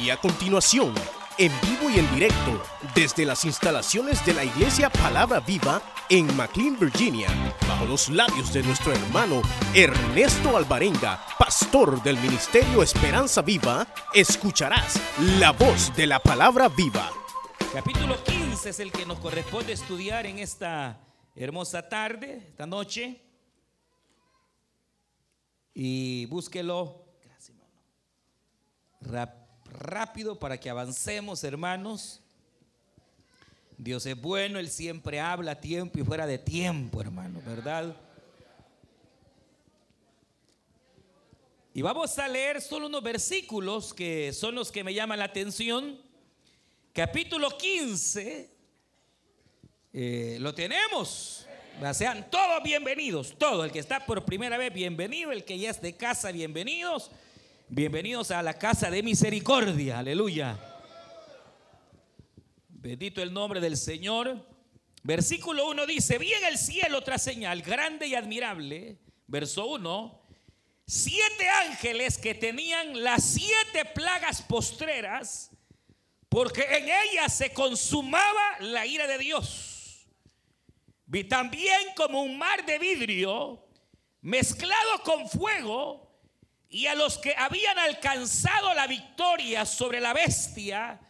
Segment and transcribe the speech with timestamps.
[0.00, 0.92] Y a continuación,
[1.38, 2.62] en vivo y en directo,
[2.94, 5.80] desde las instalaciones de la Iglesia Palabra Viva
[6.10, 7.28] en McLean, Virginia,
[7.66, 9.40] bajo los labios de nuestro hermano
[9.74, 15.00] Ernesto Alvarenga, pastor del Ministerio Esperanza Viva, escucharás
[15.38, 17.10] la voz de la Palabra Viva.
[17.72, 21.00] Capítulo 15 es el que nos corresponde estudiar en esta
[21.34, 23.22] hermosa tarde, esta noche.
[25.72, 27.04] Y búsquelo.
[27.22, 29.45] Gracias, hermano.
[29.78, 32.20] Rápido para que avancemos, hermanos.
[33.78, 37.94] Dios es bueno, Él siempre habla a tiempo y fuera de tiempo, hermano, ¿verdad?
[41.74, 46.00] Y vamos a leer solo unos versículos que son los que me llaman la atención.
[46.94, 48.50] Capítulo 15,
[49.92, 51.46] eh, lo tenemos.
[51.92, 55.82] Sean todos bienvenidos, todo el que está por primera vez, bienvenido, el que ya es
[55.82, 57.10] de casa, bienvenidos.
[57.68, 60.56] Bienvenidos a la casa de misericordia, aleluya.
[62.68, 64.46] Bendito el nombre del Señor.
[65.02, 69.00] Versículo 1 dice, vi en el cielo otra señal grande y admirable.
[69.26, 70.22] Verso 1,
[70.86, 75.50] siete ángeles que tenían las siete plagas postreras,
[76.28, 80.06] porque en ellas se consumaba la ira de Dios.
[81.04, 83.66] Vi también como un mar de vidrio
[84.20, 86.05] mezclado con fuego
[86.68, 91.00] y a los que habían alcanzado la victoria sobre la bestia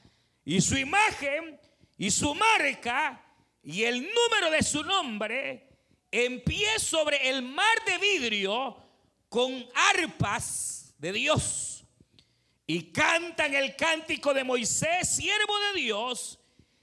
[0.45, 1.59] y su imagen
[1.97, 3.23] y su marca
[3.63, 5.69] y el número de su nombre
[6.11, 8.77] en pie sobre el mar de vidrio
[9.29, 11.85] con arpas de Dios.
[12.67, 16.39] Y cantan el cántico de Moisés, siervo de Dios,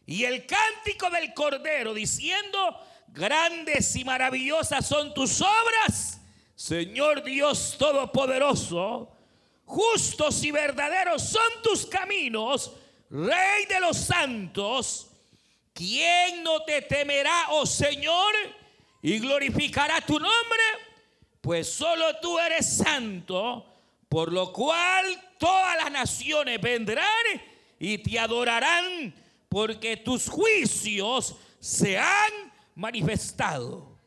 [0.06, 6.20] y el cántico del Cordero, diciendo, Grandes y maravillosas son tus obras,
[6.56, 9.10] Señor Dios Todopoderoso.
[9.66, 12.74] Justos y verdaderos son tus caminos,
[13.10, 15.08] Rey de los santos.
[15.74, 18.34] ¿Quién no te temerá, oh Señor,
[19.02, 20.64] y glorificará tu nombre?
[21.42, 23.66] Pues solo tú eres santo,
[24.08, 25.06] por lo cual
[25.40, 27.06] todas las naciones vendrán
[27.80, 29.14] y te adorarán,
[29.50, 33.98] porque tus juicios se han manifestado.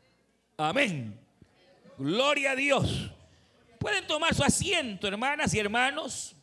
[0.56, 1.25] Amén.
[1.98, 3.10] Gloria a Dios.
[3.78, 6.34] Pueden tomar su asiento, hermanas y hermanos.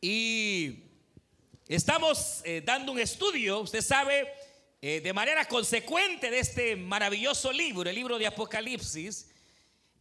[0.00, 0.82] Y
[1.68, 4.32] estamos eh, dando un estudio, usted sabe,
[4.82, 9.30] eh, de manera consecuente de este maravilloso libro, el libro de Apocalipsis.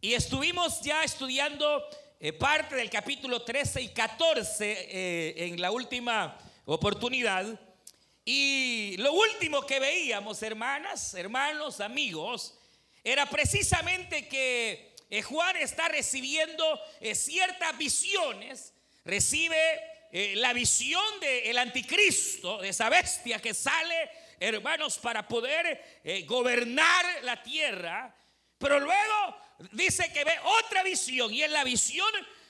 [0.02, 1.84] Y estuvimos ya estudiando
[2.19, 6.35] eh, parte del capítulo 13 y 14 en la última
[6.66, 7.59] oportunidad.
[8.28, 12.58] Y lo último que veíamos, hermanas, hermanos, amigos,
[13.03, 19.56] era precisamente que eh, Juan está recibiendo eh, ciertas visiones, recibe
[20.12, 24.09] eh, la visión del anticristo, de esa bestia que sale,
[24.40, 28.16] hermanos, para poder gobernar la tierra,
[28.58, 29.38] pero luego
[29.72, 30.34] dice que ve
[30.64, 32.09] otra visión y es la visión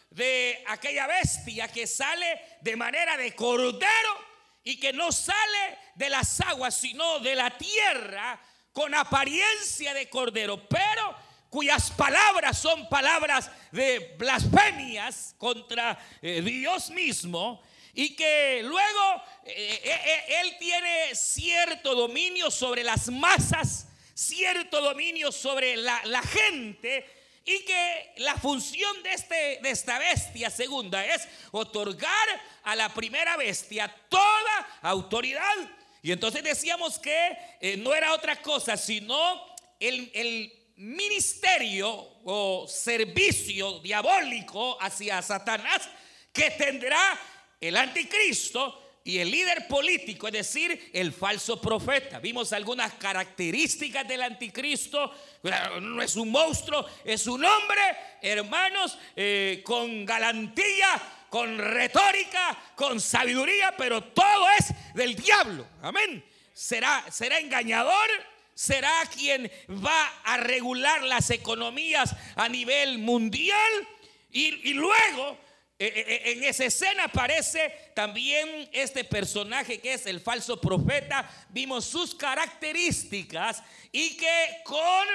[0.09, 4.24] de aquella bestia que sale de manera de cordero
[4.65, 8.41] y que no sale de las aguas, sino de la tierra
[8.73, 11.15] con apariencia de cordero, pero
[11.49, 17.61] cuyas palabras son palabras de blasfemias contra eh, Dios mismo
[17.93, 25.77] y que luego eh, eh, él tiene cierto dominio sobre las masas, cierto dominio sobre
[25.77, 27.05] la, la gente
[27.45, 33.37] y que la función de, este, de esta bestia segunda es otorgar a la primera
[33.37, 35.55] bestia toda autoridad.
[36.01, 39.15] Y entonces decíamos que eh, no era otra cosa sino
[39.79, 41.91] el, el ministerio
[42.23, 45.87] o servicio diabólico hacia Satanás
[46.33, 47.19] que tendrá
[47.61, 52.17] el anticristo y el líder político, es decir, el falso profeta.
[52.17, 55.13] Vimos algunas características del anticristo.
[55.79, 57.81] No es un monstruo, es un hombre,
[58.19, 60.99] hermanos, eh, con galantía,
[61.29, 65.67] con retórica, con sabiduría, pero todo es del diablo.
[65.83, 66.25] Amén.
[66.51, 68.09] Será, será engañador,
[68.55, 73.87] será quien va a regular las economías a nivel mundial
[74.31, 75.37] y, luego
[75.77, 81.29] en esa escena aparece también este personaje que es el falso profeta.
[81.49, 83.61] Vimos sus características
[83.91, 85.07] y que con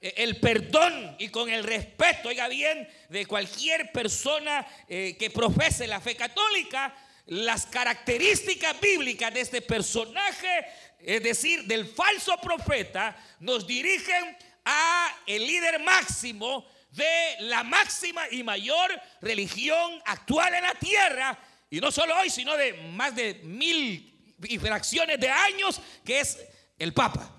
[0.00, 6.16] el perdón y con el respeto, oiga bien, de cualquier persona que profese la fe
[6.16, 6.94] católica,
[7.26, 10.66] las características bíblicas de este personaje,
[11.00, 18.42] es decir, del falso profeta, nos dirigen a el líder máximo de la máxima y
[18.42, 18.90] mayor
[19.20, 21.38] religión actual en la tierra,
[21.70, 26.38] y no solo hoy, sino de más de mil y fracciones de años, que es
[26.78, 27.34] el Papa.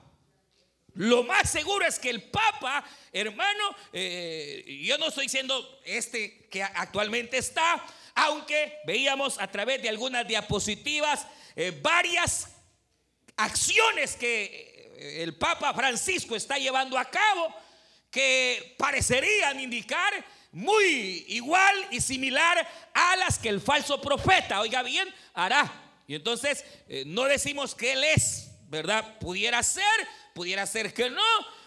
[0.94, 6.62] Lo más seguro es que el Papa, hermano, eh, yo no estoy diciendo este que
[6.62, 7.84] actualmente está,
[8.16, 11.26] aunque veíamos a través de algunas diapositivas
[11.56, 12.50] eh, varias
[13.38, 17.56] acciones que eh, el Papa Francisco está llevando a cabo
[18.12, 25.14] que parecerían indicar muy igual y similar a las que el falso profeta, oiga bien,
[25.34, 25.72] hará.
[26.08, 29.20] Y entonces eh, no decimos que él es, ¿verdad?
[29.20, 29.84] Pudiera ser,
[30.34, 31.22] pudiera ser que no,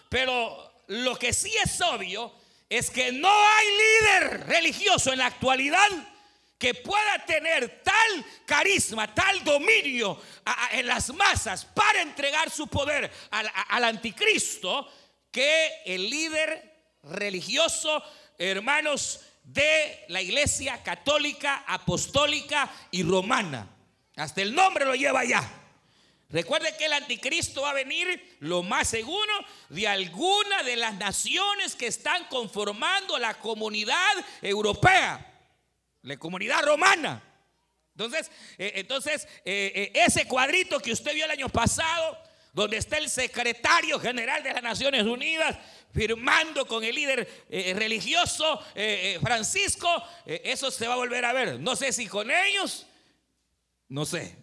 [0.09, 2.33] pero lo que sí es obvio
[2.69, 5.87] es que no hay líder religioso en la actualidad
[6.57, 10.17] que pueda tener tal carisma, tal dominio
[10.71, 14.89] en las masas para entregar su poder al, anticristo,
[15.33, 18.01] que el líder religioso,
[18.37, 23.67] hermanos, de la iglesia católica, apostólica y romana.
[24.15, 25.43] Hasta el nombre lo lleva ya.
[26.29, 29.33] Recuerde que el anticristo va a venir, lo más seguro,
[29.67, 35.31] de alguna de las naciones que están conformando la comunidad europea
[36.03, 37.23] la comunidad romana.
[37.95, 42.17] Entonces, eh, entonces eh, eh, ese cuadrito que usted vio el año pasado,
[42.53, 45.57] donde está el secretario general de las Naciones Unidas
[45.91, 47.45] firmando con el líder
[47.75, 48.63] religioso
[49.21, 49.89] Francisco,
[50.25, 51.59] eso se va a volver a ver.
[51.59, 52.85] No sé si con ellos,
[53.89, 54.35] no sé.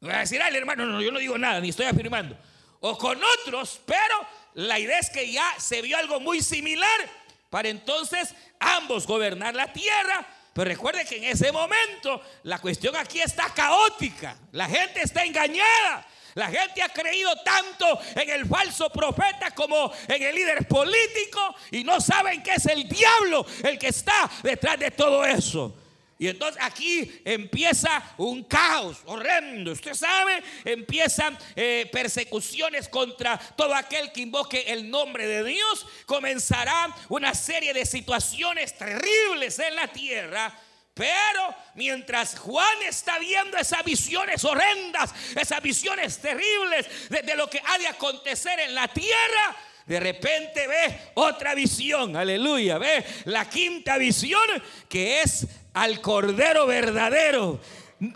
[0.00, 2.36] Voy a decir, al hermano, no, yo no digo nada, ni estoy afirmando.
[2.80, 4.14] O con otros, pero
[4.54, 7.00] la idea es que ya se vio algo muy similar
[7.48, 13.20] para entonces ambos gobernar la tierra pero recuerde que en ese momento la cuestión aquí
[13.20, 14.38] está caótica.
[14.52, 16.06] La gente está engañada.
[16.34, 21.84] La gente ha creído tanto en el falso profeta como en el líder político y
[21.84, 25.74] no saben que es el diablo el que está detrás de todo eso.
[26.16, 29.72] Y entonces aquí empieza un caos horrendo.
[29.72, 35.86] Usted sabe, empiezan eh, persecuciones contra todo aquel que invoque el nombre de Dios.
[36.06, 40.56] Comenzará una serie de situaciones terribles en la tierra.
[40.94, 47.78] Pero mientras Juan está viendo esas visiones horrendas, esas visiones terribles de, lo que ha
[47.78, 49.56] de acontecer en la tierra,
[49.86, 54.48] de repente ve otra visión, aleluya, ve la quinta visión
[54.88, 57.60] que es al Cordero verdadero.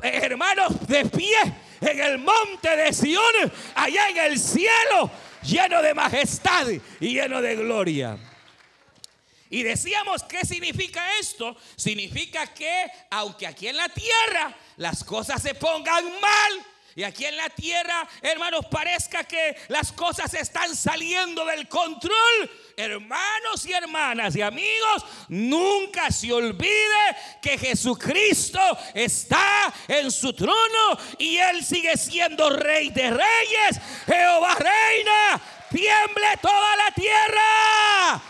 [0.01, 1.37] Hermanos, de pie
[1.81, 5.11] en el monte de Sión, allá en el cielo,
[5.43, 6.69] lleno de majestad
[7.01, 8.19] y lleno de gloria.
[9.51, 11.57] Y decíamos, ¿qué significa esto?
[11.77, 16.67] Significa que aunque aquí en la tierra las cosas se pongan mal,
[16.99, 22.51] y aquí en la tierra, hermanos, parezca que las cosas están saliendo del control.
[22.77, 28.59] Hermanos y hermanas y amigos, nunca se olvide que Jesucristo
[28.95, 33.81] está en su trono y Él sigue siendo rey de reyes.
[34.05, 35.41] Jehová reina,
[35.71, 38.23] tiemble toda la tierra.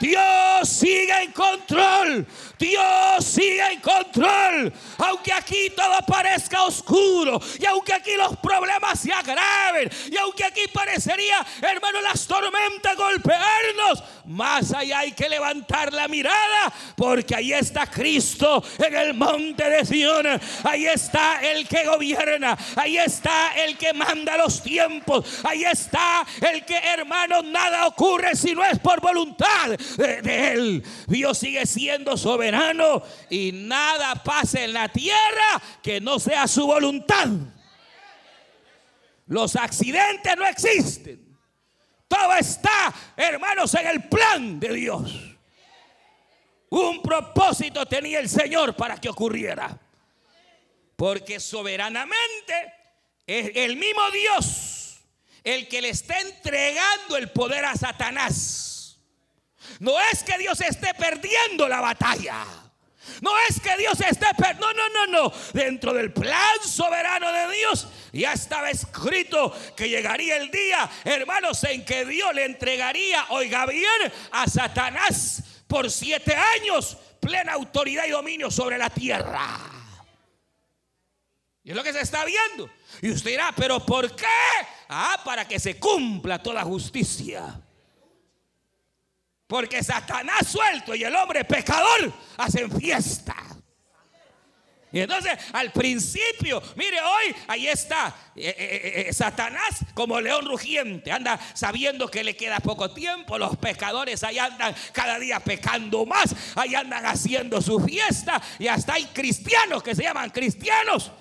[0.00, 2.26] Dios sigue en control.
[2.58, 4.72] Dios sigue en control.
[4.98, 7.40] Aunque aquí todo parezca oscuro.
[7.58, 9.90] Y aunque aquí los problemas se agraven.
[10.10, 14.02] Y aunque aquí parecería, hermano, las tormentas golpearnos.
[14.26, 16.72] Más allá hay que levantar la mirada.
[16.96, 20.26] Porque ahí está Cristo en el monte de Sion.
[20.64, 22.56] Ahí está el que gobierna.
[22.76, 25.40] Ahí está el que manda los tiempos.
[25.44, 30.82] Ahí está el que, hermano, nada ocurre si no es por voluntad de, Él.
[31.06, 32.45] Dios sigue siendo soberano
[33.30, 37.28] y nada pase en la tierra que no sea su voluntad.
[39.26, 41.36] Los accidentes no existen.
[42.06, 45.12] Todo está, hermanos, en el plan de Dios.
[46.70, 49.78] Un propósito tenía el Señor para que ocurriera.
[50.94, 52.74] Porque soberanamente
[53.26, 55.00] es el mismo Dios
[55.42, 58.75] el que le está entregando el poder a Satanás
[59.80, 62.44] no es que Dios esté perdiendo la batalla.
[63.20, 64.72] No es que Dios esté perdiendo.
[64.72, 65.32] No, no, no, no.
[65.52, 71.84] Dentro del plan soberano de Dios ya estaba escrito que llegaría el día, hermanos, en
[71.84, 78.50] que Dios le entregaría, oiga bien, a Satanás por siete años plena autoridad y dominio
[78.50, 79.58] sobre la tierra.
[81.64, 82.70] Y es lo que se está viendo.
[83.02, 84.24] Y usted dirá, pero ¿por qué?
[84.88, 87.60] Ah, para que se cumpla toda justicia.
[89.46, 93.36] Porque Satanás suelto y el hombre pecador hacen fiesta.
[94.92, 101.12] Y entonces al principio, mire hoy, ahí está eh, eh, eh, Satanás como león rugiente,
[101.12, 106.34] anda sabiendo que le queda poco tiempo, los pecadores ahí andan cada día pecando más,
[106.54, 111.12] ahí andan haciendo su fiesta y hasta hay cristianos que se llaman cristianos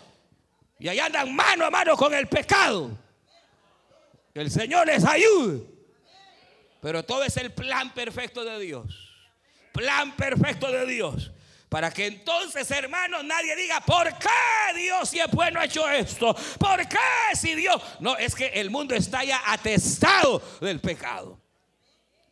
[0.80, 2.98] y ahí andan mano a mano con el pecado.
[4.34, 5.75] Que el Señor les ayude.
[6.86, 9.10] Pero todo es el plan perfecto de Dios.
[9.74, 11.32] Plan perfecto de Dios.
[11.68, 16.36] Para que entonces, hermanos, nadie diga, ¿por qué Dios si es bueno ha hecho esto?
[16.60, 17.00] ¿Por qué
[17.34, 17.82] si Dios?
[18.00, 21.42] No, es que el mundo está ya atestado del pecado.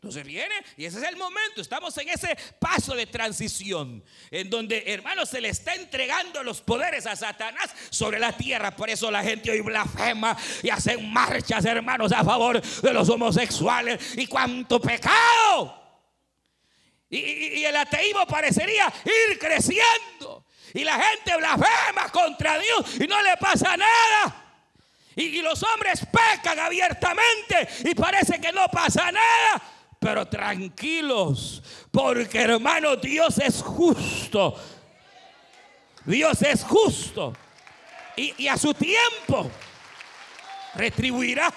[0.03, 1.61] Entonces viene y ese es el momento.
[1.61, 7.05] Estamos en ese paso de transición en donde, hermanos, se le está entregando los poderes
[7.05, 8.75] a Satanás sobre la tierra.
[8.75, 14.17] Por eso la gente hoy blasfema y hacen marchas, hermanos, a favor de los homosexuales.
[14.17, 15.81] Y cuánto pecado.
[17.09, 20.47] Y, el ateísmo parecería ir creciendo.
[20.73, 24.43] Y la gente blasfema contra Dios y no le pasa nada.
[25.15, 29.61] Y, los hombres pecan abiertamente y parece que no pasa nada.
[30.03, 34.53] Pero tranquilos, porque hermano, Dios es justo.
[36.03, 37.33] Dios es justo.
[38.17, 39.49] Y, a su tiempo
[40.75, 41.51] retribuirá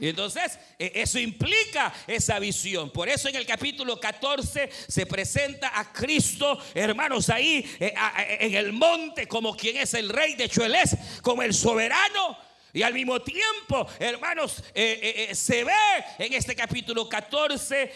[0.00, 2.90] y entonces e, eso implica esa visión.
[2.90, 7.94] Por eso en el capítulo 14 se presenta a Cristo, hermanos, ahí eh,
[8.40, 12.49] en el monte como quien es el rey de Chuelés, como el soberano.
[12.72, 15.72] Y al mismo tiempo, hermanos, eh, eh, se ve
[16.18, 17.92] en este capítulo 14,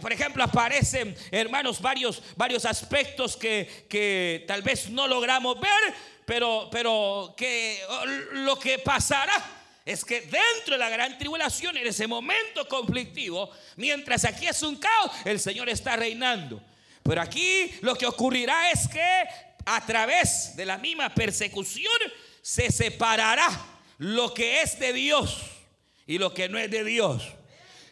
[0.00, 5.94] por ejemplo, aparecen, hermanos, varios, varios aspectos que, que tal vez no logramos ver,
[6.24, 7.80] pero, pero que
[8.32, 14.24] lo que pasará es que dentro de la gran tribulación, en ese momento conflictivo, mientras
[14.24, 16.62] aquí es un caos, el Señor está reinando.
[17.02, 19.24] Pero aquí lo que ocurrirá es que
[19.64, 21.92] a través de la misma persecución
[22.40, 23.48] se separará
[24.00, 25.42] lo que es de Dios
[26.06, 27.22] y lo que no es de Dios.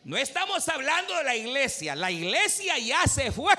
[0.04, 3.52] No estamos hablando de la iglesia, la iglesia ya se fue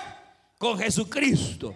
[0.57, 1.75] con Jesucristo.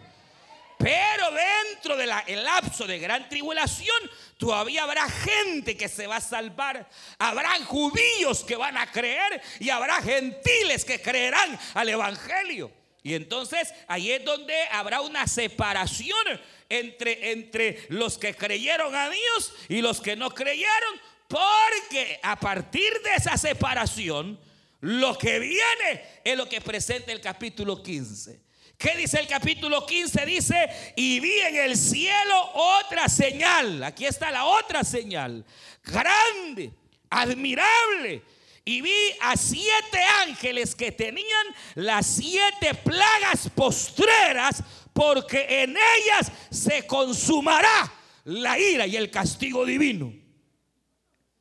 [0.80, 2.10] Pero dentro del
[2.44, 3.96] lapso de gran tribulación,
[4.40, 6.90] todavía habrá gente que se va a salvar.
[7.20, 12.72] Habrán judíos que van a creer y habrá gentiles que creerán al Evangelio.
[13.04, 19.54] Y entonces ahí es donde habrá una separación entre, entre los que creyeron a Dios
[19.70, 21.02] y los que no creyeron.
[21.28, 24.40] Porque a partir de esa separación,
[24.82, 28.42] lo que viene es lo que presenta el capítulo 15.
[28.78, 30.26] ¿Qué dice el capítulo 15?
[30.26, 33.82] Dice, y vi en el cielo otra señal.
[33.84, 35.46] Aquí está la otra señal.
[35.84, 36.74] Grande,
[37.10, 38.24] admirable.
[38.66, 46.88] Y vi a siete ángeles que tenían las siete plagas postreras, porque en ellas se
[46.88, 47.92] consumará
[48.26, 50.14] la ira y el castigo divino.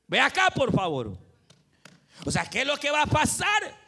[0.06, 1.16] Ve acá, por favor.
[2.24, 3.82] O sea, ¿qué es lo que va a pasar?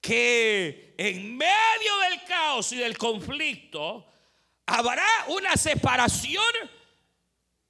[0.00, 4.06] que en medio del caos y del conflicto
[4.66, 6.42] habrá una separación.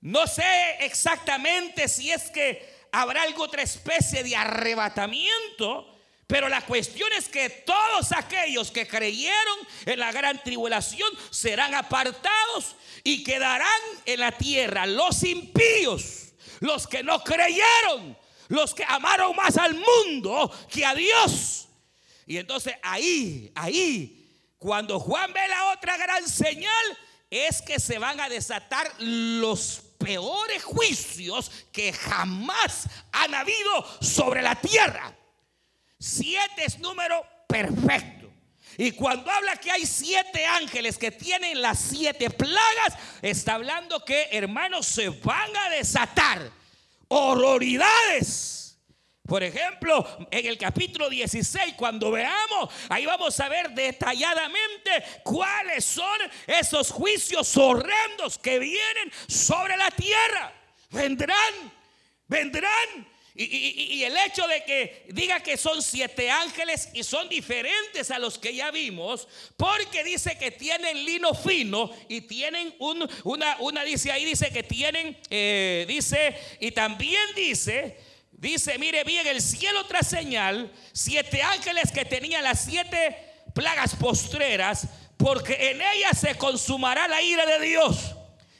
[0.00, 6.00] No sé exactamente si es que habrá alguna otra especie de arrebatamiento,
[6.30, 12.76] pero la cuestión es que todos aquellos que creyeron en la gran tribulación serán apartados
[13.02, 16.28] y quedarán en la tierra los impíos,
[16.60, 21.66] los que no creyeron, los que amaron más al mundo que a Dios.
[22.28, 28.20] Y entonces ahí, ahí, cuando Juan ve la otra gran señal, es que se van
[28.20, 35.16] a desatar los peores juicios que jamás han habido sobre la tierra.
[36.00, 38.33] Siete es número perfecto.
[38.76, 44.28] Y cuando habla que hay siete ángeles que tienen las siete plagas, está hablando que
[44.33, 46.50] hermanos se van a desatar
[47.09, 48.61] horroridades
[49.30, 54.90] por ejemplo, en el capítulo 16, cuando veamos, ahí vamos a ver detalladamente
[55.23, 60.52] cuáles son esos juicios horrendos que vienen sobre la tierra.
[60.90, 61.73] Vendrán,
[62.26, 63.07] vendrán.
[63.34, 68.38] Y, el hecho de que diga que son siete ángeles y son diferentes a los
[68.38, 74.25] que ya vimos, porque dice que tienen lino fino y tienen una, una dice ahí,
[74.25, 77.96] dice que tienen, eh, dice, y también dice
[78.40, 83.14] Dice, mire bien, el cielo tras señal, siete ángeles que tenían las siete
[83.54, 84.87] plagas postreras,
[85.18, 88.16] porque en ellas se consumará la ira de Dios.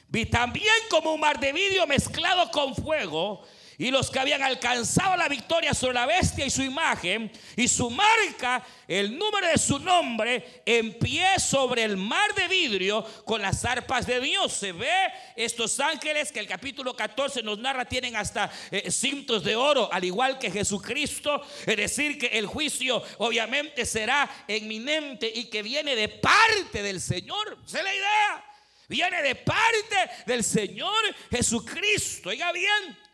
[0.07, 3.43] Vi también como un mar de vidrio mezclado con fuego,
[3.81, 7.89] y los que habían alcanzado la victoria sobre la bestia y su imagen y su
[7.89, 13.65] marca, el número de su nombre, en pie sobre el mar de vidrio con las
[13.65, 14.53] arpas de Dios.
[14.53, 14.93] Se ve
[15.35, 20.03] estos ángeles que el capítulo 14 nos narra tienen hasta eh, cintos de oro, al
[20.03, 21.41] igual que Jesucristo.
[21.65, 27.57] Es decir, que el juicio obviamente será inminente y que viene de parte del Señor.
[27.65, 28.45] ¿Se es la idea?
[28.87, 29.95] Viene de parte
[30.27, 32.29] del Señor Jesucristo.
[32.29, 33.10] Oiga bien.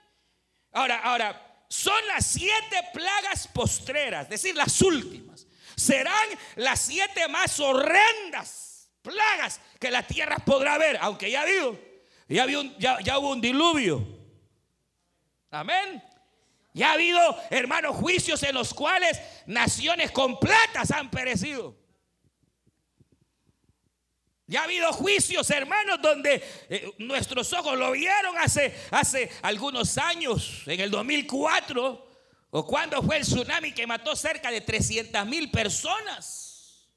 [0.78, 5.48] Ahora, ahora, son las siete plagas postreras, es decir, las últimas.
[5.76, 11.80] Serán las siete más horrendas plagas que la tierra podrá ver, aunque ya habido,
[12.28, 12.46] ya,
[12.78, 14.06] ya, ya hubo un diluvio.
[15.50, 16.04] Amén.
[16.74, 17.20] Ya ha habido,
[17.50, 21.76] hermanos, juicios en los cuales naciones completas han perecido.
[24.50, 30.64] Ya ha habido juicios, hermanos, donde eh, nuestros ojos lo vieron hace, hace algunos años,
[30.66, 32.10] en el 2004,
[32.52, 36.88] o cuando fue el tsunami que mató cerca de 300 mil personas.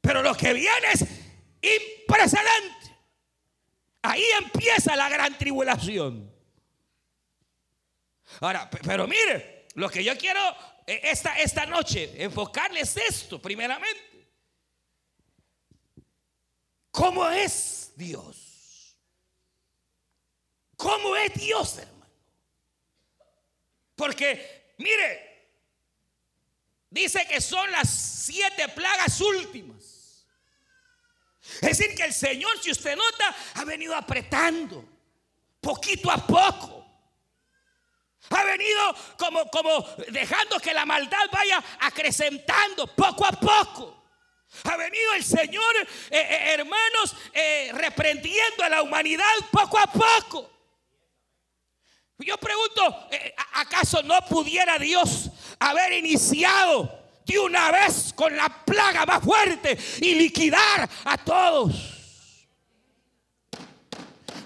[0.00, 1.04] Pero lo que viene es
[1.60, 2.96] impresionante.
[4.00, 6.34] Ahí empieza la gran tribulación.
[8.40, 10.40] Ahora, pero mire, lo que yo quiero
[10.86, 14.11] eh, esta, esta noche enfocarles esto, primeramente.
[16.92, 18.96] ¿Cómo es Dios?
[20.76, 22.06] ¿Cómo es Dios, hermano?
[23.96, 25.48] Porque, mire,
[26.90, 30.26] dice que son las siete plagas últimas.
[31.62, 34.84] Es decir, que el Señor, si usted nota, ha venido apretando
[35.60, 36.86] poquito a poco.
[38.28, 44.01] Ha venido como, como dejando que la maldad vaya acrecentando poco a poco.
[44.64, 50.50] Ha venido el Señor, eh, eh, hermanos, eh, reprendiendo a la humanidad poco a poco.
[52.18, 53.08] Yo pregunto,
[53.54, 60.14] ¿acaso no pudiera Dios haber iniciado de una vez con la plaga más fuerte y
[60.14, 61.92] liquidar a todos?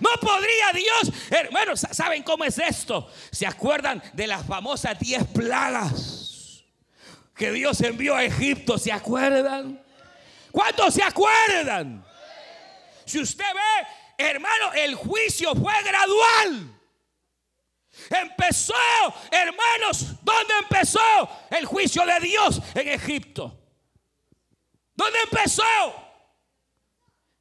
[0.01, 3.11] No podría Dios, hermanos, ¿saben cómo es esto?
[3.31, 6.65] ¿Se acuerdan de las famosas diez plagas
[7.35, 8.79] que Dios envió a Egipto?
[8.79, 9.86] ¿Se acuerdan?
[10.57, 12.03] ¿Cuántos se acuerdan?
[13.05, 16.81] Si usted ve, hermano, el juicio fue gradual.
[18.09, 18.73] Empezó,
[19.31, 22.63] hermanos, ¿dónde empezó el juicio de Dios?
[22.75, 23.55] En Egipto.
[24.95, 25.63] ¿Dónde empezó?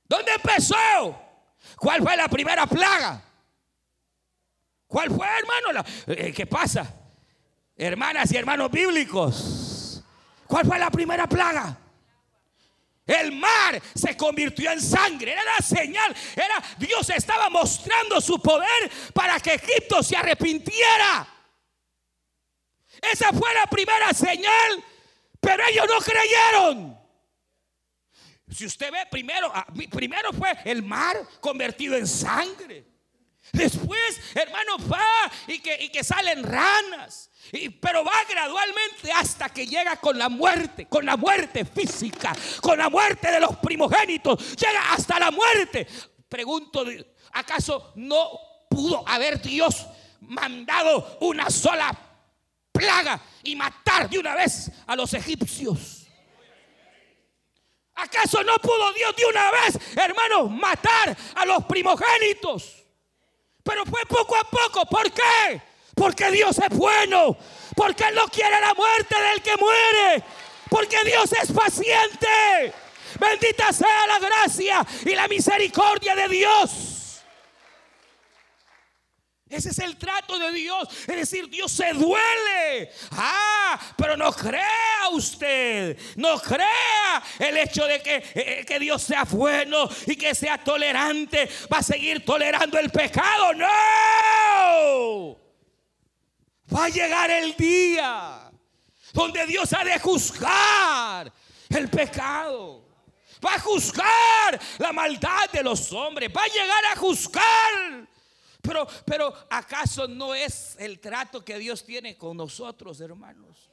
[0.10, 0.76] ¿Dónde empezó?
[1.78, 3.24] ¿Cuál fue la primera plaga?
[4.88, 5.86] ¿Cuál fue, hermano?
[6.08, 6.94] Eh, ¿Qué pasa?
[7.78, 10.04] Hermanas y hermanos bíblicos.
[10.46, 11.80] ¿Cuál fue la primera plaga?
[13.06, 15.34] El mar se convirtió en sangre.
[15.34, 16.16] Era la señal.
[16.36, 21.28] Era Dios estaba mostrando su poder para que Egipto se arrepintiera.
[23.02, 24.84] Esa fue la primera señal.
[25.40, 27.00] Pero ellos no creyeron.
[28.50, 32.86] Si usted ve primero, ah, primero fue el mar convertido en sangre.
[33.52, 37.30] Después, hermano, va y que, y que salen ranas
[37.80, 42.90] pero va gradualmente hasta que llega con la muerte, con la muerte física, con la
[42.90, 44.56] muerte de los primogénitos.
[44.56, 45.88] Llega hasta la muerte.
[46.28, 46.86] Pregunto,
[47.34, 48.30] ¿acaso no
[48.70, 49.86] pudo haber Dios
[50.22, 51.96] mandado una sola
[52.72, 56.08] plaga y matar de una vez a los egipcios?
[57.96, 62.84] ¿Acaso no pudo Dios de una vez, hermanos, matar a los primogénitos?
[63.64, 64.86] Pero fue poco a poco.
[64.86, 65.62] ¿Por qué?
[65.96, 67.38] Porque Dios es bueno.
[67.76, 70.24] Porque Él no quiere la muerte del que muere.
[70.70, 72.74] Porque Dios es paciente.
[73.20, 76.96] Bendita sea la gracia y la misericordia de Dios.
[79.48, 80.88] Ese es el trato de Dios.
[81.08, 82.92] Es decir, Dios se duele.
[83.12, 85.98] Ah, pero no crea usted.
[86.16, 91.48] No crea el hecho de que, eh, que, Dios sea bueno y que sea tolerante.
[91.72, 93.54] Va a seguir tolerando el pecado.
[93.54, 95.45] No.
[96.74, 98.52] Va a llegar el día
[99.14, 101.32] donde Dios ha de juzgar
[101.70, 102.84] el pecado.
[103.46, 106.30] Va a juzgar la maldad de los hombres.
[106.36, 108.08] Va a llegar a juzgar.
[108.62, 113.70] Pero, pero ¿acaso no es el trato que Dios tiene con nosotros, hermanos?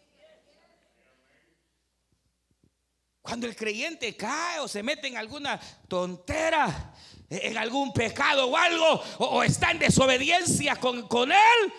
[3.22, 6.92] Cuando el creyente cae o se mete en alguna tontera,
[7.31, 11.72] en algún pecado o algo, o, está en desobediencia con, con Él,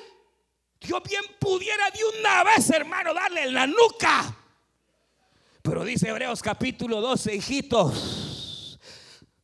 [0.84, 4.36] Dios bien pudiera de una vez, hermano, darle en la nuca.
[5.62, 8.78] Pero dice Hebreos capítulo 12, hijitos,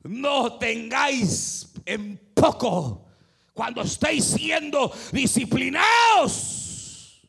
[0.04, 3.06] no tengáis en poco
[3.54, 7.22] cuando estáis siendo disciplinados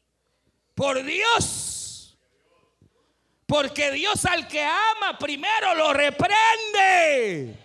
[0.75, 2.19] por Dios.
[3.47, 7.57] Porque Dios al que ama primero lo reprende.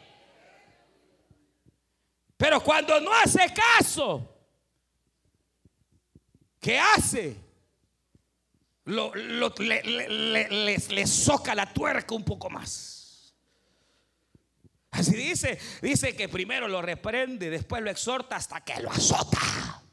[2.38, 4.34] Pero cuando no hace caso,
[6.65, 7.36] ¿qué hace?
[8.86, 13.36] Lo, le, soca la tuerca un poco más.
[14.89, 19.84] Así dice, dice que primero lo reprende, después lo exhorta hasta que lo azota.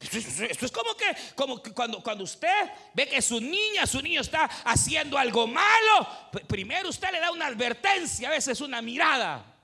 [0.00, 4.46] Esto es como que, como cuando, cuando usted ve que su niña, su niño está
[4.64, 6.08] haciendo algo malo,
[6.48, 9.54] primero usted le da una advertencia, a veces una mirada.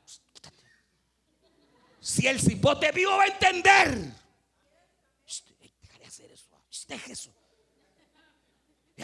[1.99, 4.20] Si el cipote vivo va a entender,
[6.95, 7.35] eso, deje eso.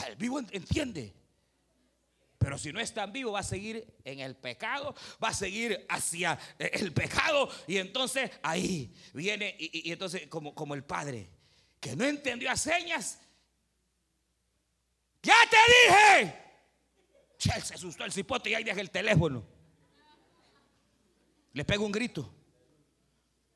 [0.09, 1.15] El vivo entiende.
[2.39, 5.87] Pero si no es tan vivo, va a seguir en el pecado, va a seguir
[5.89, 7.51] hacia eh, el pecado.
[7.67, 11.31] Y entonces ahí viene, y, entonces como, como el padre,
[11.81, 13.19] que no entendió a señas,
[15.23, 16.37] ya te dije.
[17.39, 19.45] se asustó el cipote y ahí deja el teléfono.
[21.53, 22.33] Le pega un grito.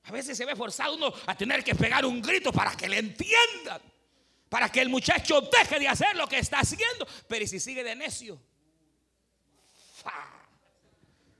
[0.04, 2.98] A veces se ve forzado uno a tener que pegar un grito para que le
[2.98, 3.80] entiendan.
[4.50, 7.06] Para que el muchacho deje de hacer lo que está haciendo.
[7.28, 8.38] Pero si sigue de necio?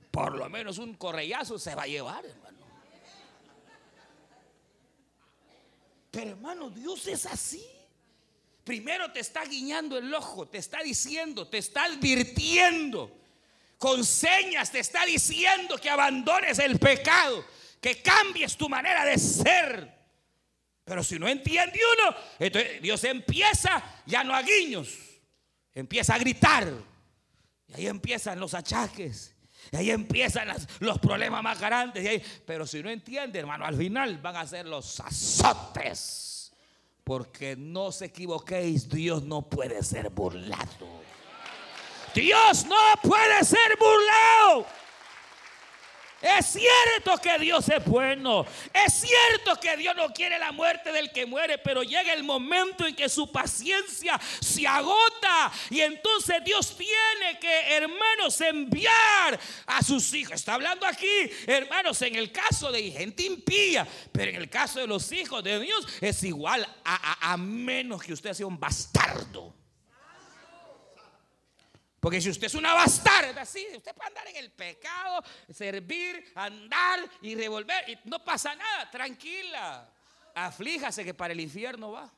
[0.09, 2.57] Por lo menos un correllazo se va a llevar, hermano.
[6.09, 7.65] Pero hermano, Dios es así.
[8.63, 13.11] Primero te está guiñando el ojo, te está diciendo, te está advirtiendo.
[13.77, 17.43] Con señas te está diciendo que abandones el pecado,
[17.81, 20.00] que cambies tu manera de ser.
[20.91, 24.89] Pero si no entiende uno, entonces Dios empieza ya no a guiños,
[25.73, 26.67] empieza a gritar.
[27.67, 29.33] Y ahí empiezan los achaques.
[29.71, 30.49] Y ahí empiezan
[30.81, 32.21] los problemas más grandes.
[32.45, 36.51] pero si no entiende, hermano, al final van a ser los azotes.
[37.05, 41.01] Porque no os equivoquéis, Dios no puede ser burlado.
[42.13, 44.67] Dios no puede ser burlado.
[46.21, 48.45] Es cierto que Dios es bueno.
[48.73, 52.85] Es cierto que Dios no quiere la muerte del que muere, pero llega el momento
[52.85, 60.13] en que su paciencia se agota y entonces Dios tiene que, hermanos, enviar a sus
[60.13, 60.35] hijos.
[60.35, 61.07] Está hablando aquí,
[61.47, 65.59] hermanos, en el caso de gente impía, pero en el caso de los hijos de
[65.59, 69.50] Dios es igual a, menos que usted sea un bastardo.
[72.01, 76.99] Porque si usted es una bastarda, así, usted puede andar en el pecado, servir, andar
[77.21, 79.87] y revolver, y no pasa nada, tranquila.
[80.33, 82.11] Aflíjase que para el infierno va.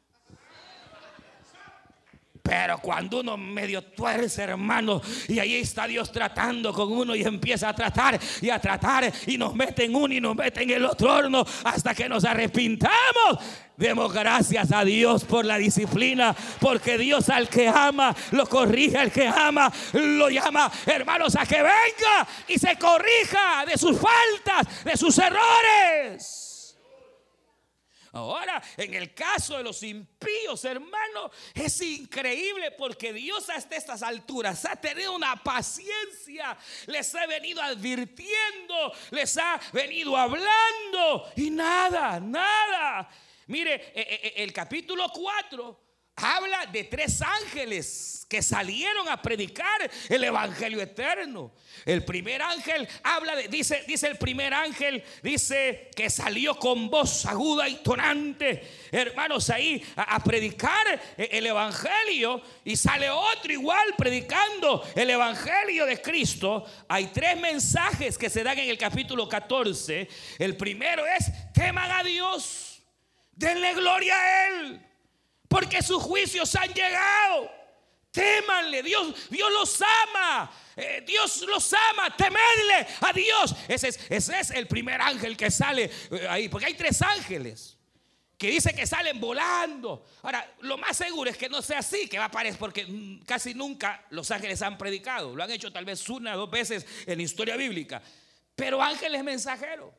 [2.44, 7.70] Pero cuando uno medio tuerce, hermano, y ahí está Dios tratando con uno y empieza
[7.70, 10.86] a tratar y a tratar y nos mete en uno y nos mete en el
[10.86, 13.40] otro horno hasta que nos arrepintamos.
[13.78, 19.12] Demos gracias a Dios por la disciplina, porque Dios al que ama lo corrige, al
[19.12, 24.98] que ama lo llama, hermanos, a que venga y se corrija de sus faltas, de
[24.98, 26.53] sus errores.
[28.14, 34.64] Ahora, en el caso de los impíos, hermano, es increíble porque Dios hasta estas alturas
[34.66, 43.10] ha tenido una paciencia, les ha venido advirtiendo, les ha venido hablando y nada, nada.
[43.48, 45.80] Mire, eh, eh, eh, el capítulo 4
[46.16, 51.54] habla de tres ángeles que salieron a predicar el evangelio eterno.
[51.86, 57.26] El primer ángel habla de, dice, dice el primer ángel, dice que salió con voz
[57.26, 62.42] aguda y tonante, hermanos, ahí a, a predicar el evangelio.
[62.64, 66.66] Y sale otro igual predicando el evangelio de Cristo.
[66.88, 70.08] Hay tres mensajes que se dan en el capítulo 14.
[70.40, 72.82] El primero es, teman a Dios,
[73.36, 74.93] denle gloria a Él
[75.54, 77.52] porque sus juicios han llegado.
[78.10, 80.52] Témanle, Dios, Dios los ama.
[80.76, 83.56] Eh, Dios los ama, temedle a Dios.
[83.68, 87.78] Ese es, ese es el primer ángel que sale eh, ahí, porque hay tres ángeles
[88.36, 90.04] que dice que salen volando.
[90.24, 93.24] Ahora, lo más seguro es que no sea así, que va a aparecer, porque mm,
[93.24, 95.36] casi nunca los ángeles han predicado.
[95.36, 98.02] Lo han hecho tal vez una o dos veces en la historia bíblica.
[98.56, 99.94] Pero ángeles mensajeros.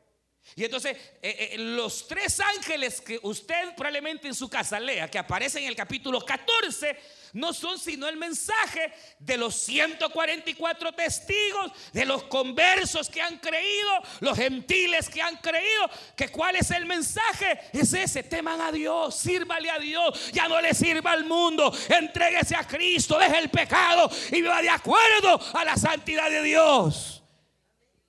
[0.53, 5.17] Y entonces, eh, eh, los tres ángeles que usted probablemente en su casa lea, que
[5.17, 6.97] aparecen en el capítulo 14,
[7.33, 13.89] no son sino el mensaje de los 144 testigos, de los conversos que han creído,
[14.21, 19.15] los gentiles que han creído, que cuál es el mensaje, es ese, teman a Dios,
[19.15, 24.09] sírvale a Dios, ya no le sirva al mundo, entréguese a Cristo, deje el pecado
[24.29, 27.23] y viva de acuerdo a la santidad de Dios.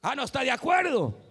[0.03, 1.25] Ah, no está de acuerdo.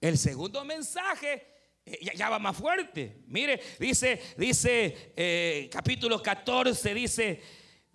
[0.00, 1.46] El segundo mensaje
[1.84, 3.22] eh, ya, va más fuerte.
[3.26, 7.42] Mire, dice, dice eh, capítulo 14, dice,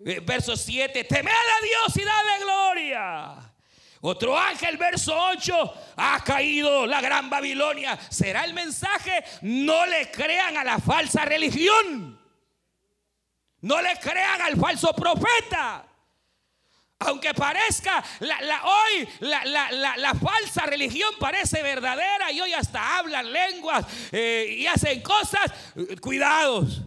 [0.04, 3.54] eh, verso 7, temed a Dios y dale gloria.
[4.00, 7.98] Otro ángel, verso 8, ha caído la gran Babilonia.
[8.10, 9.24] ¿Será el mensaje?
[9.42, 12.20] No le crean a la falsa religión.
[13.62, 15.88] No le crean al falso profeta.
[17.00, 24.66] Aunque parezca, hoy la, falsa religión parece verdadera y hoy hasta hablan lenguas eh, y
[24.66, 25.52] hacen cosas,
[26.00, 26.82] cuidados.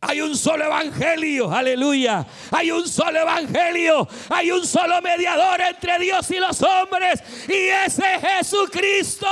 [0.00, 2.24] Hay un solo evangelio, aleluya.
[2.52, 4.06] Hay un solo evangelio.
[4.28, 7.22] Hay un solo mediador entre Dios y los hombres.
[7.48, 9.26] Y ese es Jesucristo.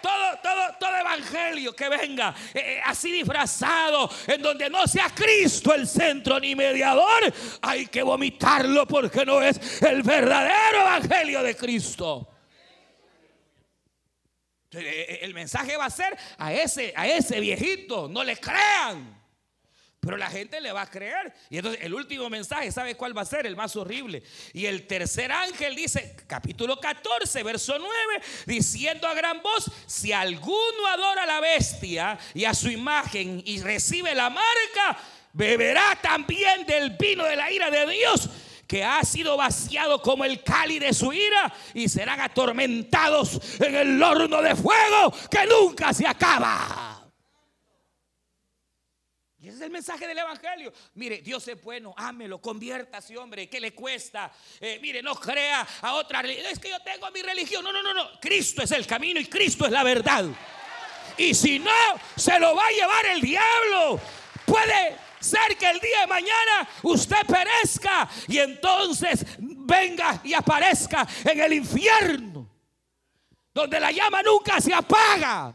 [0.00, 5.74] Todo, todo, todo, evangelio que venga eh, eh, así disfrazado, en donde no sea Cristo
[5.74, 12.28] el centro ni mediador, hay que vomitarlo porque no es el verdadero evangelio de Cristo.
[14.72, 19.15] Eh, el mensaje va a ser a ese, a ese viejito, no le crean.
[20.06, 21.34] Pero la gente le va a creer.
[21.50, 23.44] Y entonces el último mensaje, ¿sabe cuál va a ser?
[23.44, 24.22] El más horrible.
[24.52, 27.92] Y el tercer ángel dice, capítulo 14, verso 9,
[28.46, 33.60] diciendo a gran voz, si alguno adora a la bestia y a su imagen y
[33.60, 34.96] recibe la marca,
[35.32, 38.30] beberá también del vino de la ira de Dios
[38.68, 44.02] que ha sido vaciado como el cáliz de su ira y serán atormentados en el
[44.02, 46.95] horno de fuego que nunca se acaba.
[49.46, 50.72] Ese es el mensaje del Evangelio.
[50.94, 53.48] Mire, Dios es bueno, ámelo, conviértase, hombre.
[53.48, 54.32] ¿Qué le cuesta?
[54.60, 56.46] Eh, mire, no crea a otra religión.
[56.50, 57.62] Es que yo tengo mi religión.
[57.62, 58.20] No, no, no, no.
[58.20, 60.24] Cristo es el camino y Cristo es la verdad.
[61.16, 61.70] Y si no,
[62.16, 64.00] se lo va a llevar el diablo.
[64.44, 71.40] Puede ser que el día de mañana usted perezca y entonces venga y aparezca en
[71.40, 72.50] el infierno,
[73.54, 75.54] donde la llama nunca se apaga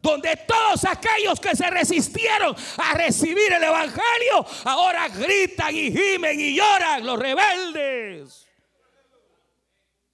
[0.00, 6.54] donde todos aquellos que se resistieron a recibir el Evangelio, ahora gritan y gimen y
[6.54, 8.46] lloran los rebeldes.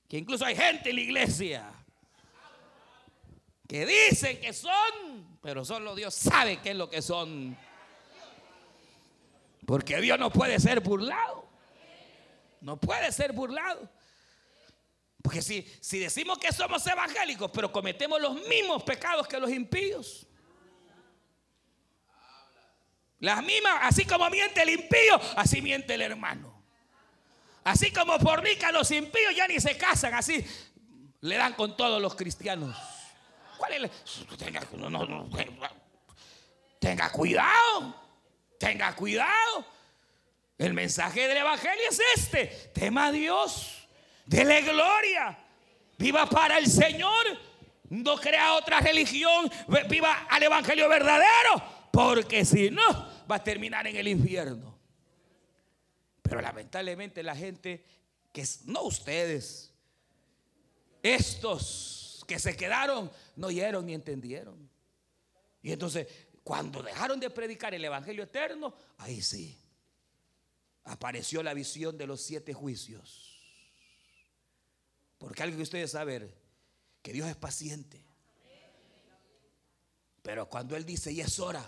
[0.08, 1.72] Que incluso hay gente en la iglesia
[3.66, 7.56] que dicen que son, pero solo Dios sabe qué es lo que son.
[9.66, 11.44] Porque Dios no puede ser burlado.
[12.60, 13.88] No puede ser burlado.
[15.24, 20.26] Porque si, si decimos que somos evangélicos, pero cometemos los mismos pecados que los impíos.
[23.20, 26.62] Las mismas, así como miente el impío, así miente el hermano.
[27.64, 30.44] Así como fornican los impíos, ya ni se casan, así
[31.22, 32.76] le dan con todos los cristianos.
[33.56, 33.90] ¿Cuál es
[34.36, 34.60] tenga,
[36.78, 37.94] tenga cuidado,
[38.58, 39.66] tenga cuidado.
[40.58, 43.83] El mensaje del Evangelio es este: tema a Dios.
[44.26, 45.38] Dele gloria.
[45.98, 47.24] Viva para el Señor.
[47.90, 49.50] No crea otra religión.
[49.88, 51.62] Viva al Evangelio verdadero.
[51.92, 52.82] Porque si no,
[53.30, 54.78] va a terminar en el infierno.
[56.22, 57.84] Pero lamentablemente la gente,
[58.32, 59.72] que no ustedes,
[61.02, 64.68] estos que se quedaron, no oyeron ni entendieron.
[65.62, 66.06] Y entonces,
[66.42, 69.58] cuando dejaron de predicar el Evangelio eterno, ahí sí,
[70.84, 73.33] apareció la visión de los siete juicios.
[75.24, 76.30] Porque algo que ustedes saben,
[77.00, 78.04] que Dios es paciente.
[80.22, 81.64] Pero cuando Él dice, y es hora,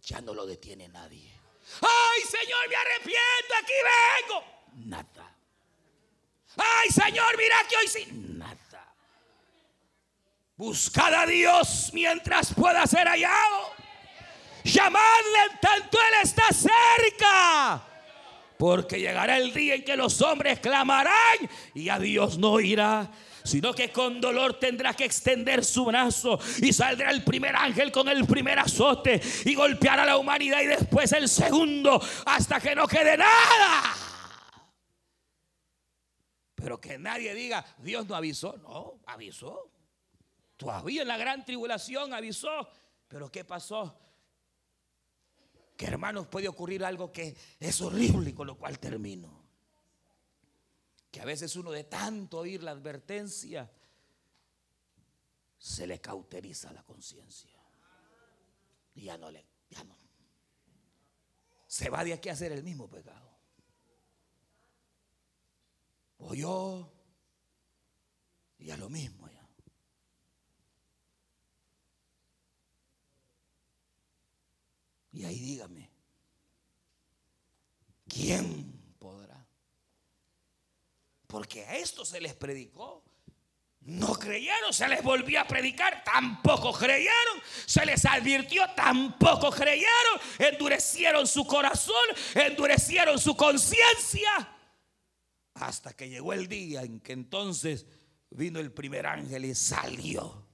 [0.00, 1.30] ya no lo detiene nadie.
[1.82, 3.72] Ay, Señor, me arrepiento, aquí
[4.24, 4.44] vengo.
[4.86, 5.36] Nada.
[6.56, 8.08] Ay, Señor, mira que hoy sí.
[8.12, 8.94] Nada.
[10.56, 13.74] Buscad a Dios mientras pueda ser hallado.
[14.64, 17.95] Llamadle en tanto Él está cerca.
[18.58, 21.38] Porque llegará el día en que los hombres clamarán
[21.74, 23.10] y a Dios no irá
[23.46, 28.08] sino que con dolor tendrá que extender su brazo y saldrá el primer ángel con
[28.08, 32.86] el primer azote y golpeará a la humanidad y después el segundo hasta que no
[32.86, 33.94] quede nada.
[36.54, 39.70] Pero que nadie diga, Dios no avisó, no, avisó.
[40.56, 42.68] Todavía en la gran tribulación avisó,
[43.06, 43.96] pero ¿qué pasó?
[45.76, 49.44] Que hermanos puede ocurrir algo que es horrible y con lo cual termino.
[51.10, 53.70] Que a veces uno de tanto oír la advertencia
[55.58, 57.52] se le cauteriza la conciencia.
[58.94, 59.96] Y ya no le, ya no.
[61.66, 63.36] Se va de aquí a hacer el mismo pecado.
[66.18, 66.90] O yo,
[68.58, 69.46] y a lo mismo ya.
[75.16, 75.90] Y ahí dígame,
[78.06, 79.48] ¿quién podrá?
[81.26, 83.02] Porque a esto se les predicó.
[83.80, 91.26] No creyeron, se les volvió a predicar, tampoco creyeron, se les advirtió, tampoco creyeron, endurecieron
[91.26, 91.94] su corazón,
[92.34, 94.54] endurecieron su conciencia,
[95.54, 97.86] hasta que llegó el día en que entonces
[98.28, 100.45] vino el primer ángel y salió.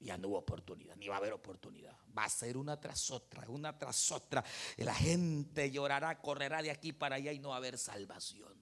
[0.00, 1.94] Ya no hubo oportunidad, ni va a haber oportunidad.
[2.16, 4.42] Va a ser una tras otra, una tras otra.
[4.78, 8.54] La gente llorará, correrá de aquí para allá y no va a haber salvación.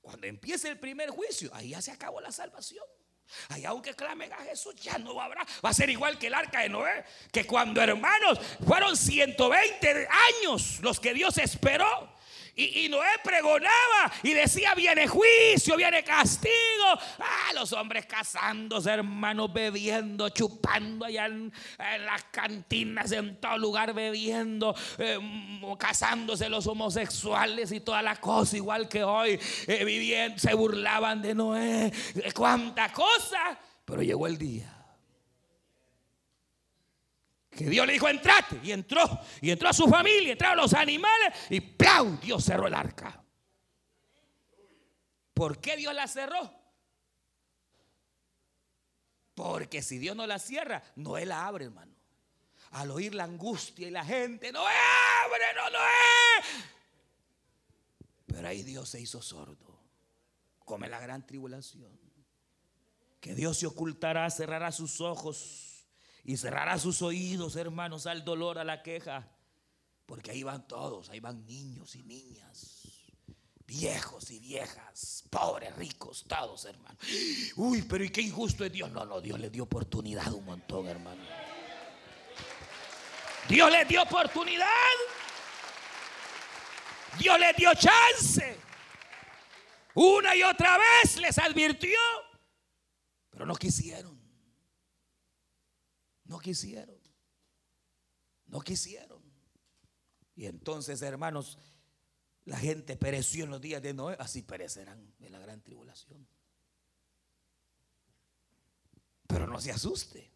[0.00, 2.84] Cuando empiece el primer juicio, ahí ya se acabó la salvación.
[3.66, 5.46] Aunque clamen a Jesús, ya no habrá.
[5.64, 10.80] Va a ser igual que el arca de Noé, que cuando hermanos fueron 120 años
[10.80, 12.12] los que Dios esperó
[12.54, 16.52] y, Noé pregonaba y decía, viene juicio, viene castigo.
[17.18, 21.52] Ah, los hombres casándose, hermanos, bebiendo, chupando allá en,
[22.04, 25.18] las cantinas, en todo lugar bebiendo, eh,
[25.78, 31.34] casándose los homosexuales y toda la cosa, igual que hoy, eh, viviendo, se burlaban de
[31.34, 31.92] Noé,
[32.34, 33.58] cuánta cosa.
[33.84, 34.81] Pero llegó el día
[37.56, 38.60] que Dios le dijo, entrate.
[38.62, 39.20] Y entró.
[39.40, 42.18] Y entró a su familia, entraron los animales y ¡plau!
[42.18, 43.22] Dios cerró el arca.
[45.34, 46.50] ¿Por qué Dios la cerró?
[49.34, 51.92] Porque si Dios no la cierra, no la abre, hermano.
[52.72, 56.46] Al oír la angustia y la gente, no abre, no, no es.
[58.26, 59.78] Pero ahí Dios se hizo sordo.
[60.64, 61.98] Come la gran tribulación.
[63.20, 65.71] Que Dios se ocultará, cerrará sus ojos
[66.24, 69.28] y cerrará sus oídos, hermanos, al dolor, a la queja.
[70.06, 72.82] Porque ahí van todos, ahí van niños y niñas,
[73.66, 76.98] viejos y viejas, pobres, ricos, todos, hermanos.
[77.56, 78.90] Uy, pero ¿y qué injusto es Dios?
[78.90, 81.22] No, no, Dios le dio oportunidad un montón, hermano.
[83.48, 84.66] Dios le dio oportunidad.
[87.18, 88.58] Dios le dio chance.
[89.94, 91.98] Una y otra vez les advirtió,
[93.30, 94.21] pero no quisieron.
[96.32, 96.98] No quisieron.
[98.46, 99.22] No quisieron.
[100.34, 101.58] Y entonces, hermanos,
[102.46, 106.26] la gente pereció en los días de Noé, así perecerán en la gran tribulación.
[109.26, 110.32] Pero no se asuste,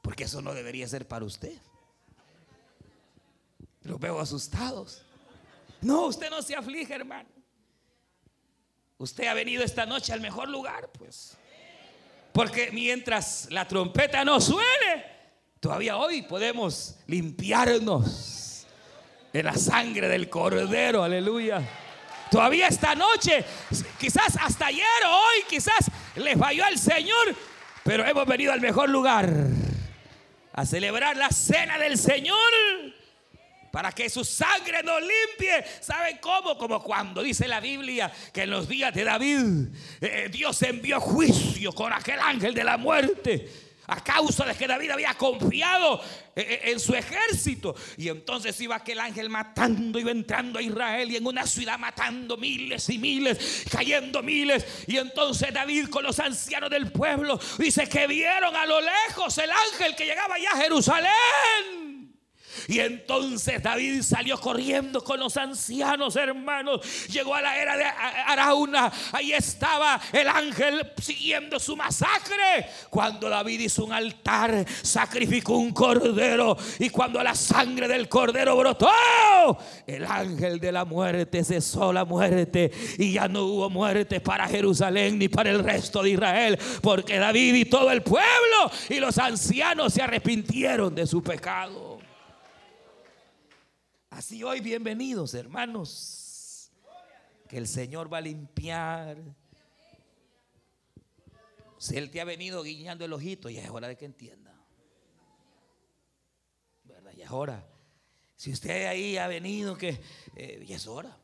[0.00, 1.60] porque eso no debería ser para usted.
[3.82, 5.02] Los veo asustados.
[5.80, 7.28] No, usted no se aflige, hermano.
[8.96, 11.36] Usted ha venido esta noche al mejor lugar, pues.
[12.38, 15.04] Porque mientras la trompeta no suene,
[15.58, 18.64] todavía hoy podemos limpiarnos
[19.32, 21.68] en la sangre del cordero, aleluya.
[22.30, 23.44] Todavía esta noche,
[23.98, 27.34] quizás hasta ayer o hoy, quizás le falló al Señor,
[27.82, 29.28] pero hemos venido al mejor lugar
[30.52, 32.36] a celebrar la cena del Señor
[33.70, 35.64] para que su sangre nos limpie.
[35.80, 36.56] ¿Saben cómo?
[36.56, 39.68] Como cuando dice la Biblia que en los días de David
[40.00, 44.90] eh, Dios envió juicio con aquel ángel de la muerte a causa de que David
[44.90, 46.00] había confiado
[46.36, 47.74] eh, eh, en su ejército.
[47.96, 52.36] Y entonces iba aquel ángel matando, iba entrando a Israel y en una ciudad matando
[52.36, 54.84] miles y miles, cayendo miles.
[54.86, 59.50] Y entonces David con los ancianos del pueblo dice que vieron a lo lejos el
[59.50, 61.87] ángel que llegaba ya a Jerusalén.
[62.66, 66.80] Y entonces David salió corriendo con los ancianos hermanos.
[67.08, 68.92] Llegó a la era de Arauna.
[69.12, 72.68] Ahí estaba el ángel siguiendo su masacre.
[72.90, 76.56] Cuando David hizo un altar, sacrificó un cordero.
[76.78, 78.88] Y cuando la sangre del cordero brotó,
[79.86, 82.70] el ángel de la muerte cesó la muerte.
[82.98, 86.58] Y ya no hubo muerte para Jerusalén ni para el resto de Israel.
[86.82, 91.87] Porque David y todo el pueblo y los ancianos se arrepintieron de su pecado.
[94.18, 96.72] Así hoy, bienvenidos hermanos,
[97.48, 99.16] que el Señor va a limpiar.
[101.78, 104.60] Si Él te ha venido guiñando el ojito, ya es hora de que entienda.
[106.82, 107.12] ¿Verdad?
[107.16, 107.64] Ya es hora.
[108.34, 110.00] Si usted ahí ha venido, que
[110.34, 111.16] eh, ya es hora.